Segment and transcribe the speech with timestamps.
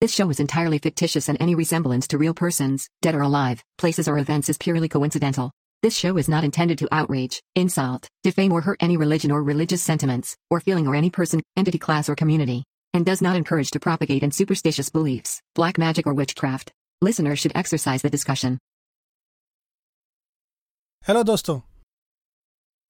[0.00, 4.06] This show is entirely fictitious and any resemblance to real persons, dead or alive, places
[4.06, 5.50] or events is purely coincidental.
[5.82, 9.82] This show is not intended to outrage, insult, defame or hurt any religion or religious
[9.82, 12.62] sentiments, or feeling or any person, entity class or community,
[12.94, 16.70] and does not encourage to propagate in superstitious beliefs, black magic or witchcraft.
[17.02, 18.58] Listeners should exercise the discussion.
[21.08, 21.60] Hello दोस्तों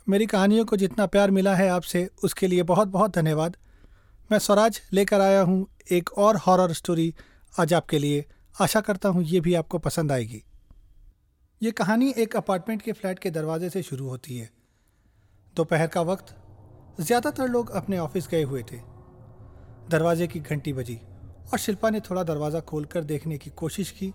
[0.09, 3.56] मेरी कहानियों को जितना प्यार मिला है आपसे उसके लिए बहुत बहुत धन्यवाद
[4.30, 7.14] मैं स्वराज लेकर आया हूँ एक और हॉरर स्टोरी
[7.61, 8.24] आज आपके लिए।
[8.54, 10.43] आशा करता हूँ ये भी आपको पसंद आएगी।
[11.62, 14.50] ये कहानी एक अपार्टमेंट के फ्लैट के दरवाजे से शुरू होती है।
[15.56, 16.34] दोपहर का वक्त।
[17.00, 18.80] ज़्यादातर लोग अपने ऑफ़िस गए हुए थे।
[19.90, 20.98] दरवाजे की घंटी बजी
[21.53, 24.12] और शिल्पा ने थोड़ा दरवाज़ा खोलकर देखने की कोशिश की,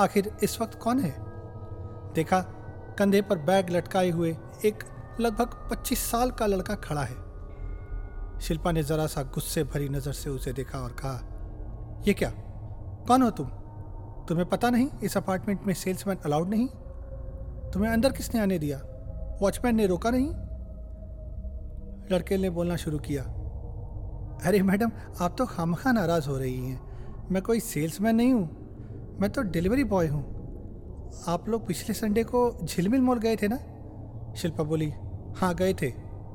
[0.00, 1.14] आखिर इस वक्त कौन है?
[2.14, 2.40] देखा,
[2.98, 4.84] कंधे पर बैग लटकाए हुए एक
[5.20, 7.31] लगभग 25 साल का लड़का खड़ा है।
[8.42, 12.30] शिल्पा ने जरा सा गुस्से भरी नज़र से उसे देखा और कहा, ये क्या?
[13.08, 13.46] कौन हो तुम?
[14.28, 16.66] तुम्हें पता नहीं इस अपार्टमेंट में सेल्समैन अलाउड नहीं?
[17.72, 18.78] तुम्हें अंदर किसने आने दिया?
[19.42, 20.28] वॉचमैन ने रोका नहीं?
[22.12, 23.22] लड़के ने बोलना शुरू किया,
[24.46, 29.30] अरे मैडम, आप तो खामखा नाराज़ हो रही हैं। मैं कोई सेल्समैन नहीं हूँ, मैं
[29.30, 30.24] तो डिलीवरी बॉय हूँ।
[31.28, 33.58] आप लोग पिछले संडे को झिलमिल मॉल गए थे ना?
[34.36, 34.92] शिल्पा बोली
[35.36, 35.90] हाँ गए थे।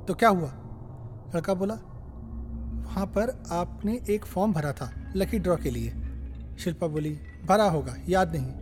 [0.08, 0.52] तो क्या हुआ?
[1.36, 1.78] लड़का बोला
[2.88, 5.90] वहाँ पर आपने एक फॉर्म भरा था, लकी ड्रॉ के लिए।
[6.60, 8.54] शिल्पा बोली, भरा होगा, याद नहीं।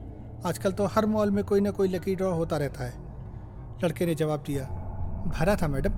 [0.45, 2.93] आजकल तो हर मॉल में कोई ना कोई लकी ड्रॉ होता रहता है।
[3.83, 4.65] लड़के ने जवाब दिया,
[5.27, 5.91] भरा था, मैडम।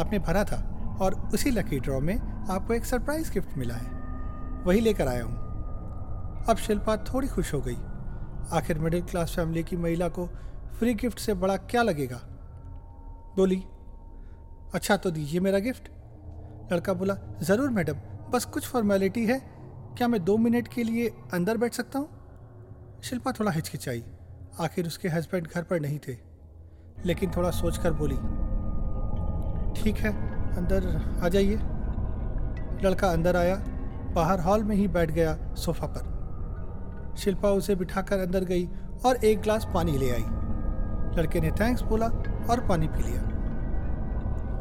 [0.00, 0.58] आपने भरा था
[1.00, 2.18] और उसी लकी ड्रॉ में
[2.50, 3.90] आपको एक सरप्राइज़ गिफ्ट मिला है।
[4.64, 5.36] वही लेकर आया हूँ।
[6.48, 7.76] अब शिल्पा थोड़ी खुश हो गई।
[8.52, 10.26] आखिर मिडिल क्लास फैमिली की महिला को
[10.78, 12.20] फ्री गिफ्ट से बड़ा क्या लगेगा?
[13.36, 13.64] बोली
[14.74, 15.88] अच्छा तो दीजिए मेरा गिफ्ट।
[16.72, 17.94] लड़का बोला, ज़रूर, मैडम,
[18.30, 19.38] बस कुछ फॉर्मेलिटी है।
[19.98, 23.00] क्या मैं दो मिनट के लिए अंदर बैठ सकता हूँ?
[23.04, 24.02] शिल्पा थोड़ा हिचकिचाई।
[24.60, 26.16] आखिर उसके हस्बैंड घर पर नहीं थे,
[27.04, 28.16] लेकिन थोड़ा सोचकर बोली,
[29.74, 30.12] ठीक है,
[30.56, 30.86] अंदर
[31.24, 31.56] आ जाइए।
[32.84, 33.56] लड़का अंदर आया,
[34.14, 38.68] बाहर हॉल में ही बैठ गया सोफा पर। शिल्पा उसे बिठाकर अंदर गई
[39.06, 40.24] और एक ग्लास पानी ले आई।
[41.16, 42.06] लड़के ने थैंक्स बोला
[42.50, 43.22] और पानी पी लिया।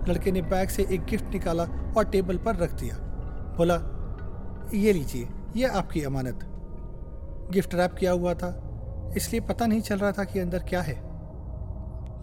[0.07, 1.63] लड़के ने बैग से एक गिफ्ट निकाला
[1.97, 2.95] और टेबल पर रख दिया।
[3.57, 3.95] बोला,
[4.73, 6.39] ये लीजिए, ये आपकी अमानत।
[7.51, 8.65] गिफ्ट रैप किया हुआ था।
[9.17, 10.95] इसलिए पता नहीं चल रहा था कि अंदर क्या है।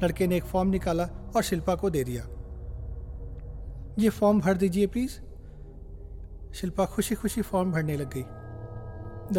[0.03, 2.23] लड़के ने एक फॉर्म निकाला और शिल्पा को दे दिया।
[3.99, 5.21] ये फॉर्म भर दीजिए प्लीज़।
[6.55, 8.25] शिल्पा खुशी खुशी फॉर्म भरने लग गई।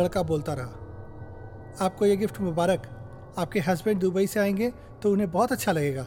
[0.01, 0.83] लड़का बोलता रहा,
[1.85, 2.81] आपको ये गिफ्ट मुबारक।
[3.37, 6.05] आपके हस्बैंड दुबई से आएँगे तो उन्हें बहुत अच्छा लगेगा।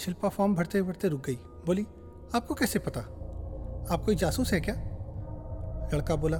[0.00, 1.34] शिल्पा फॉर्म भरते भरते रुक गई।
[1.66, 1.86] बोली,
[2.34, 3.00] आपको कैसे पता?
[3.90, 4.74] आप कोई जासूस है क्या?
[5.94, 6.36] लड़का बोला,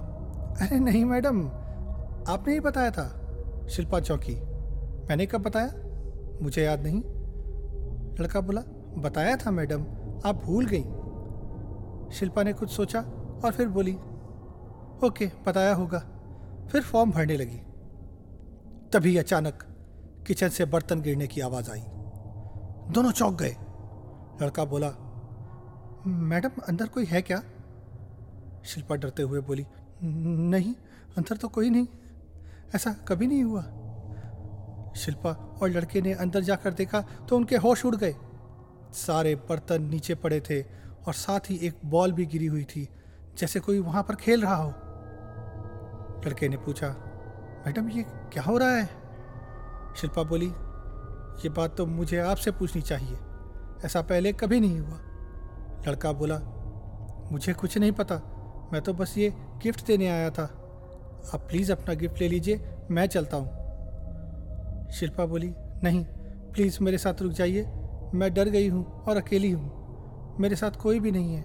[0.60, 1.46] अरे नहीं मैडम,
[2.28, 4.34] आपने ही बताया था। शिल्पा चौकी,
[5.08, 5.72] मैंने कब बताया?
[6.42, 7.00] मुझे याद नहीं।
[8.20, 8.60] लड़का बोला,
[8.98, 9.82] बताया था मैडम,
[10.26, 10.82] आप भूल गई।
[12.14, 13.00] शिल्पा ने कुछ सोचा
[13.44, 13.94] और फिर बोली,
[15.06, 15.98] ओके, बताया होगा।
[16.72, 17.60] फिर फॉर्म भरने लगी।
[18.92, 19.62] तभी अचानक
[20.26, 21.82] किचन से बर्तन गिरने की आवाज़ आई।
[22.88, 23.56] दोनों चौंक गए।
[24.42, 24.90] लड़का बोला,
[26.06, 27.42] मैडम, अंदर कोई है क्या?
[28.64, 29.66] शिल्पा डरते हुए बोली,
[30.02, 30.74] नहीं,
[31.18, 31.86] अंदर तो कोई नहीं।
[32.74, 33.62] ऐसा कभी नहीं हुआ।
[34.96, 35.30] शिल्पा
[35.62, 38.14] और लड़के ने अंदर जाकर देखा तो उनके होश उड़ गए।
[38.94, 40.62] सारे बर्तन नीचे पड़े थे
[41.06, 42.88] और साथ ही एक बॉल भी गिरी हुई थी,
[43.38, 44.70] जैसे कोई वहाँ पर खेल रहा हो।
[46.26, 46.88] लड़के ने पूछा,
[47.66, 48.02] मैडम, ये
[48.32, 48.88] क्या हो रहा है?
[49.96, 50.52] शिल्पा बोली
[51.44, 53.16] ये बात तो मुझे आपसे पूछनी चाहिए।
[53.84, 54.98] ऐसा पहले कभी नहीं हुआ।
[55.88, 56.38] लड़का बोला,
[57.32, 58.16] मुझे कुछ नहीं पता।
[58.72, 60.42] मैं तो बस ये गिफ्ट देने आया था।
[61.34, 63.60] आप प्लीज़ अपना गिफ्ट ले लीजिए, मैं चलता हूँ।
[64.90, 66.04] शिल्पा बोली, नहीं,
[66.52, 67.66] प्लीज़ मेरे साथ रुक जाइए।
[68.14, 69.80] मैं डर गई हूँ और अकेली हूँ।
[70.40, 71.44] मेरे साथ कोई भी नहीं है।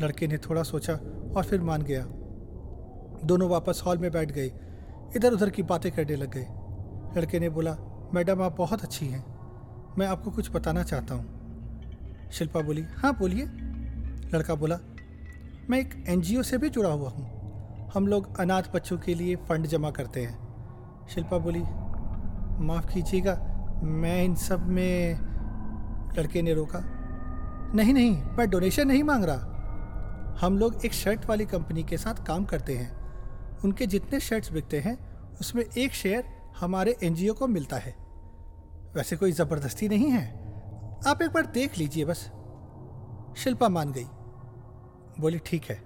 [0.00, 0.92] लड़के ने थोड़ा सोचा
[1.36, 2.06] और फिर मान गया।
[3.24, 4.52] दोनों वापस हॉल में बैठ गए।
[5.16, 6.46] इधर उधर की बातें करने लग गए।
[7.20, 7.76] लड़के ने बोला
[8.14, 9.24] मैडम, आप बहुत अच्छी हैं।
[9.98, 13.44] मैं आपको कुछ बताना चाहता हूँ। शिल्पा बोली हाँ बोलिए।
[14.34, 14.78] लड़का बोला,
[15.70, 19.66] मैं एक एनजीओ से भी जुड़ा हुआ हूँ। हम लोग अनाथ बच्चों के लिए फंड
[19.66, 20.38] जमा करते हैं।
[21.08, 21.62] शिल्पा बोली,
[22.64, 23.34] माफ़ कीजिएगा,
[23.82, 25.20] मैं इन सब में
[26.18, 26.80] लड़के ने रोका।
[27.74, 32.26] नहीं नहीं, मैं डोनेशन नहीं मांग रहा। हम लोग एक शर्ट वाली कंपनी के साथ
[32.26, 32.96] काम करते हैं।
[33.64, 34.98] उनके जितने शर्ट्स बिकते हैं,
[35.40, 37.94] उसमें एक शेयर हमारे एनजीओ को मिलता है।
[38.94, 40.26] वैसे कोई ज़बरदस्ती नहीं है।
[41.06, 42.30] आप एक बार देख लीजिए बस।
[43.36, 44.04] शिल्पा मान गई।
[45.20, 45.84] बोली, ठीक है।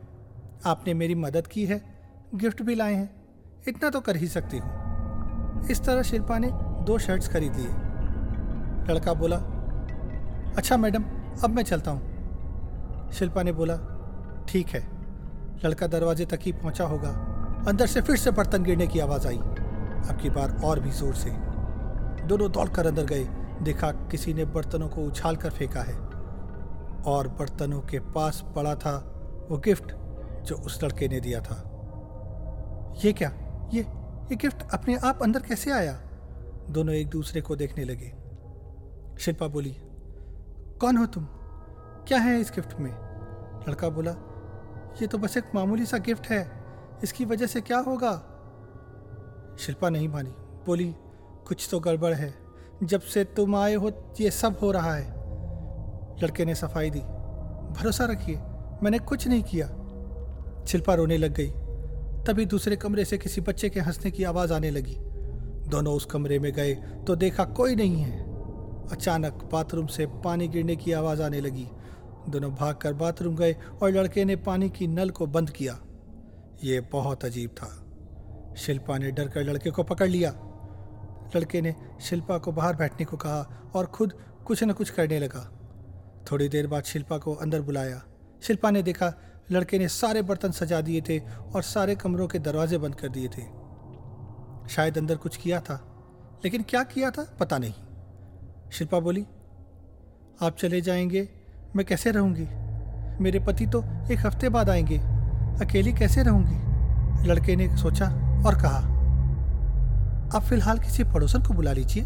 [0.67, 1.83] आपने मेरी मदद की है।
[2.35, 3.23] गिफ्ट भी लाए हैं।
[3.69, 4.83] इतना तो कर ही सकती हूँ।
[5.71, 6.51] इस तरह शिल्पा ने
[6.85, 7.69] दो शर्ट्स खरीद लिए।
[8.95, 9.37] लड़का बोला
[10.57, 11.05] अच्छा मैडम,
[11.45, 12.13] अब मैं चलता हूँ।
[13.13, 13.77] शिल्पा ने बोला,
[14.49, 14.89] ठीक है।
[15.65, 17.11] लड़का दरवाजे तक ही पहुँचा होगा।
[17.69, 19.39] अंदर से फिर से बर्तन गिरने की आवाज़ आई।
[20.02, 21.31] अब की बार और भी ज़ोर से।
[22.26, 23.25] दोनों दौड़कर अंदर गए।
[23.62, 25.94] देखा किसी ने बर्तनों को उछाल कर फेंका है।
[27.06, 28.96] और बर्तनों के पास पड़ा था
[29.50, 29.93] वो गिफ्ट
[30.43, 31.56] जो उस लड़के ने दिया था।
[33.04, 33.31] ये क्या?
[33.75, 33.82] ये
[34.22, 35.93] ये गिफ्ट अपने आप अंदर कैसे आया?
[36.70, 38.12] दोनों एक दूसरे को देखने लगे।
[39.20, 39.76] शिल्पा बोली,
[40.81, 41.25] कौन हो तुम?
[42.08, 42.90] क्या है इस गिफ्ट में?
[43.69, 44.10] लड़का बोला,
[45.02, 46.40] ये तो बस एक मामूली सा गिफ्ट है।
[47.02, 48.12] इसकी वजह से क्या होगा?
[49.62, 50.31] शिल्पा नहीं मानी।
[50.67, 50.94] बोली,
[51.47, 52.35] कुछ तो गड़बड़ है।
[52.82, 55.09] जब से तुम आए हो, ये सब हो रहा है।
[56.23, 57.00] लड़के ने सफ़ाई दी।
[57.81, 58.37] भरोसा रखिए,
[58.82, 59.67] मैंने कुछ नहीं किया।
[60.69, 61.50] शिल्पा रोने लग गई।
[62.26, 64.97] तभी दूसरे कमरे से किसी बच्चे के हंसने की आवाज़ आने लगी।
[65.69, 68.23] दोनों उस कमरे में गए तो देखा कोई नहीं है।
[68.88, 71.69] अचानक बाथरूम से पानी गिरने की आवाज़ आने लगी।
[72.29, 75.79] दोनों भागकर बाथरूम गए और लड़के ने पानी की नल को बंद किया।
[76.64, 77.81] ये बहुत अजीब था।
[78.56, 80.31] शिल्पा ने डर कर लड़के को पकड़ लिया।
[81.37, 84.12] लड़के ने शिल्पा को बाहर बैठने को कहा और खुद
[84.44, 85.50] कुछ न कुछ करने लगा।
[86.32, 88.02] थोड़ी देर बाद शिल्पा को अंदर बुलाया।
[88.43, 89.12] शिल्पा ने देखा
[89.50, 91.19] लड़के ने सारे बर्तन सजा दिए थे
[91.54, 93.43] और सारे कमरों के दरवाजे बंद कर दिए थे।
[94.69, 95.84] शायद अंदर कुछ किया था,
[96.44, 97.72] लेकिन क्या किया था पता नहीं।
[98.72, 99.26] शिल्पा बोली,
[100.43, 101.28] आप चले जाएँगे,
[101.76, 102.46] मैं कैसे रहूँगी?
[103.22, 104.99] मेरे पति तो एक हफ़्ते बाद आएँगे,
[105.64, 107.28] अकेली कैसे रहूँगी?
[107.28, 108.79] लड़के ने सोचा और कहा,
[110.37, 112.03] आप फ़िलहाल किसी पड़ोसन को बुला लीजिए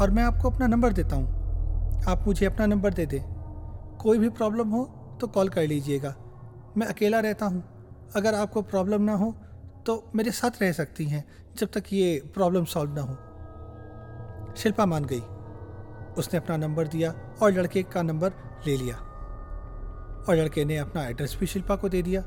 [0.00, 3.22] और मैं आपको अपना नंबर देता हूँ। आप मुझे अपना नंबर दे दें।
[3.98, 4.84] कोई भी प्रॉब्लम हो
[5.20, 6.14] तो कॉल कर लीजिएगा।
[6.76, 7.62] मैं अकेला रहता हूँ।
[8.16, 9.34] अगर आपको प्रॉब्लम ना हो
[9.86, 11.24] तो मेरे साथ रह सकती हैं
[11.58, 15.22] जब तक ये प्रॉब्लम सॉल्व ना हो। शिल्पा मान गई।
[16.18, 18.32] उसने अपना नंबर दिया और लड़के का नंबर
[18.66, 18.96] ले लिया।
[20.28, 22.22] और लड़के ने अपना एड्रेस भी शिल्पा को दे दिया।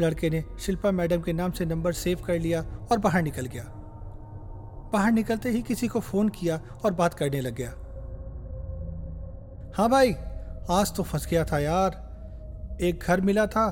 [0.00, 3.64] लड़के ने शिल्पा मैडम के नाम से नंबर सेव कर लिया और बाहर निकल गया।
[4.92, 7.70] बाहर निकलते ही किसी को फ़ोन किया और बात करने लग गया।
[9.76, 10.12] हाँ भाई,
[10.70, 12.12] आज तो फंस गया था यार।
[12.80, 13.70] एक घर मिला था,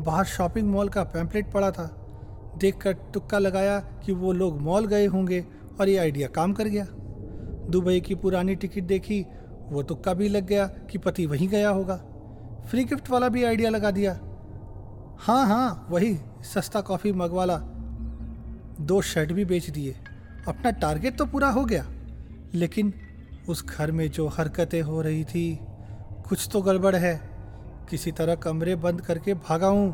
[0.00, 2.00] बाहर शॉपिंग मॉल का पैम्पलेट पड़ा था।
[2.58, 5.46] देखकर तुक्का लगाया कि वो लोग मॉल गए होंगे
[5.80, 6.86] और ये आइडिया काम कर गया।
[7.70, 9.26] दुबई की पुरानी टिकट देखी,
[9.68, 11.96] वो तुक्का भी लग गया कि पति वहीं गया होगा।
[12.70, 14.18] फ्री गिफ्ट वाला भी आइडिया लगा दिया।
[15.18, 17.60] हाँ हाँ वही सस्ता कॉफ़ी मगवाला।
[18.80, 19.96] दो शर्ट भी बेच दिए।
[20.48, 21.86] अपना टारगेट तो पूरा हो गया।
[22.54, 22.94] लेकिन
[23.48, 25.60] उस घर में जो हरकतें हो रही थी,
[26.28, 27.30] कुछ तो गड़बड़ है।
[27.90, 29.88] किसी तरह कमरे बंद करके भागा हूँ।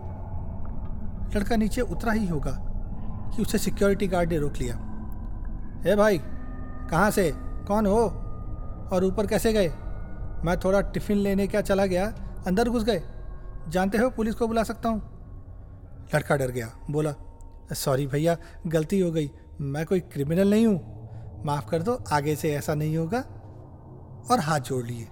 [1.37, 2.53] लड़का नीचे उतरा ही होगा
[3.37, 4.75] कि उसे सिक्योरिटी गार्ड ने रोक लिया।
[5.85, 6.19] हे भाई,
[6.91, 7.33] कहाँ से?
[7.37, 8.01] कौन हो?
[8.93, 9.69] और ऊपर कैसे गए?
[10.45, 12.07] मैं थोड़ा टिफ़िन लेने क्या चला गया?
[12.47, 13.03] अंदर घुस गए।
[13.69, 15.10] जानते हो पुलिस को बुला सकता हूँ?
[16.15, 17.15] लड़का डर गया। बोला,
[17.73, 18.37] सॉरी भैया,
[18.67, 19.31] गलती हो गई।
[19.61, 21.01] मैं कोई क्रिमिनल नहीं हूँ।
[21.45, 23.21] माफ़ कर दो, आगे से ऐसा नहीं होगा।
[24.31, 25.09] और हाथ जोड़ लिए।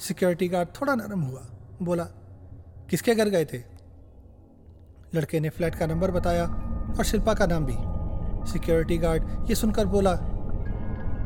[0.00, 1.46] सिक्योरिटी गार्ड थोड़ा नरम हुआ।
[1.82, 2.04] बोला,
[2.90, 3.58] किसके घर गए थे?
[5.14, 6.44] लड़के ने फ्लैट का नंबर बताया
[6.98, 7.76] और शिल्पा का नाम भी।
[8.52, 10.12] सिक्योरिटी गार्ड ये सुनकर बोला,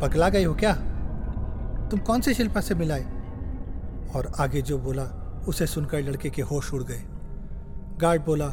[0.03, 0.75] पगला गए हो क्या?
[1.89, 3.03] तुम कौन से शिल्पा से मिलाए?
[4.17, 5.05] और आगे जो बोला,
[5.49, 7.03] उसे सुनकर लड़के के होश उड़ गए।
[8.03, 8.47] गार्ड बोला,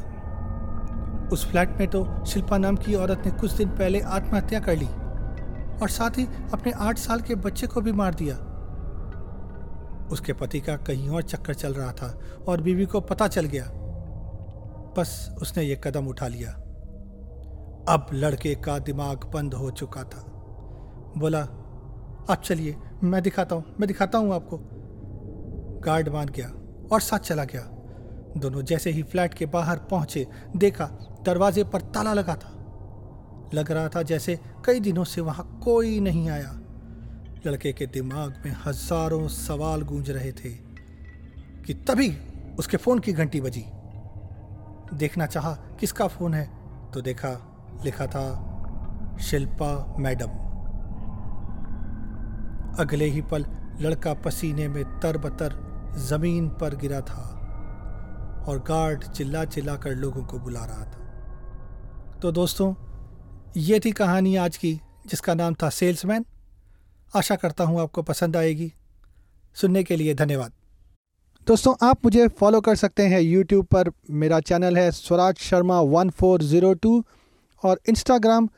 [1.33, 4.87] उस फ्लैट में तो शिल्पा नाम की औरत ने कुछ दिन पहले आत्महत्या कर ली
[5.81, 8.35] और साथ ही अपने आठ साल के बच्चे को भी मार दिया।
[10.11, 13.65] उसके पति का कहीं और चक्कर चल रहा था और बीवी को पता चल गया।
[14.97, 16.51] बस उसने ये कदम उठा लिया।
[17.93, 20.23] अब लड़के का दिमाग बंद हो चुका था।
[21.17, 21.41] बोला,
[22.29, 24.59] आप चलिए, मैं दिखाता हूँ, मैं दिखाता हूँ आपको।
[25.81, 26.47] गार्ड मान गया
[26.91, 27.78] और साथ चला गया।
[28.37, 30.25] दोनों जैसे ही फ्लैट के बाहर पहुँचे,
[30.57, 30.85] देखा
[31.25, 32.55] दरवाजे पर ताला लगा था।
[33.53, 36.51] लग रहा था जैसे कई दिनों से वहाँ कोई नहीं आया।
[37.45, 40.49] लड़के के दिमाग में हज़ारों सवाल गूंज रहे थे
[41.65, 42.11] कि तभी
[42.59, 43.65] उसके फ़ोन की घंटी बजी।
[44.93, 46.45] देखना चाहा किसका फ़ोन है
[46.93, 47.29] तो देखा,
[47.83, 50.37] लिखा था, शिल्पा मैडम।
[52.79, 53.45] अगले ही पल
[53.81, 55.55] लड़का पसीने में तरबतर
[55.99, 57.38] ज़मीन पर गिरा था।
[58.49, 62.73] और गार्ड चिल्ला चिल्ला कर लोगों को बुला रहा था। तो दोस्तों,
[63.57, 64.73] ये थी कहानी आज की,
[65.07, 66.25] जिसका नाम था सेल्समैन।
[67.15, 68.71] आशा करता हूँ आपको पसंद आएगी।
[69.55, 70.51] सुनने के लिए धन्यवाद।
[71.47, 76.09] दोस्तों, आप मुझे फॉलो कर सकते हैं यूट्यूब पर। मेरा चैनल है Swaraj Sharma one
[76.09, 77.03] four zero two
[77.63, 78.49] और इंस्टाग्राम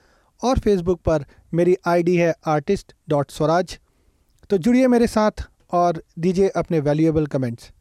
[0.41, 3.77] और फेसबुक पर मेरी आईडी है आर्टिस्ट डॉट स्वराज।
[4.49, 7.71] तो जुड़िए मेरे साथ और दीजिए अपने वैल्यूएबल कमेंट्स